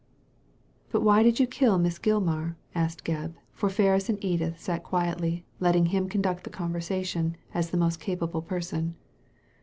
"But 0.91 1.01
why 1.03 1.21
did 1.21 1.39
you 1.39 1.45
kill 1.45 1.77
Miss 1.77 1.99
Gilmar?" 1.99 2.55
asked 2.73 3.05
Gebb; 3.05 3.35
for 3.51 3.69
Ferris 3.69 4.09
and 4.09 4.17
Edith 4.25 4.59
sat 4.59 4.81
by 4.81 4.89
quietly, 4.89 5.45
letting 5.59 5.85
him 5.85 6.09
con 6.09 6.23
duct 6.23 6.43
the 6.43 6.49
conversation, 6.49 7.37
as 7.53 7.69
the 7.69 7.77
most 7.77 7.99
capable 7.99 8.41
person. 8.41 8.95